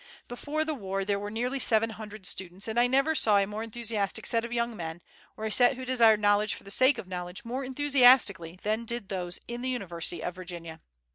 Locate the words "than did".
8.63-9.09